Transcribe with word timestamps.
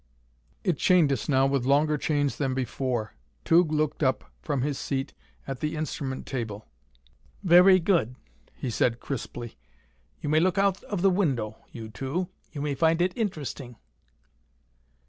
It 0.63 0.79
chained 0.79 1.11
us 1.13 1.29
now 1.29 1.45
with 1.45 1.63
longer 1.63 1.95
chains 1.95 2.37
than 2.39 2.55
before. 2.55 3.13
Tugh 3.45 3.71
looked 3.71 4.01
up 4.01 4.31
from 4.41 4.63
his 4.63 4.79
seat 4.79 5.13
at 5.45 5.59
the 5.59 5.75
instrument 5.75 6.25
table. 6.25 6.65
"Very 7.43 7.79
good," 7.79 8.15
he 8.55 8.71
said 8.71 8.99
crisply. 8.99 9.59
"You 10.19 10.27
may 10.27 10.39
look 10.39 10.57
out 10.57 10.83
of 10.85 11.03
the 11.03 11.11
window, 11.11 11.63
you 11.71 11.87
two. 11.87 12.29
You 12.51 12.61
may 12.63 12.73
find 12.73 12.99
it 12.99 13.15
interesting." 13.15 13.75